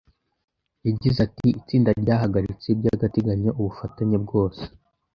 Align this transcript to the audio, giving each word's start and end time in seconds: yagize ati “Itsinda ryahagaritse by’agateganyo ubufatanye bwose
yagize 0.87 1.17
ati 1.27 1.47
“Itsinda 1.59 1.89
ryahagaritse 2.01 2.67
by’agateganyo 2.79 3.49
ubufatanye 3.59 4.17
bwose 4.25 4.63